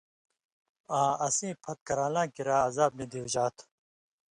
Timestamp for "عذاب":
2.67-2.91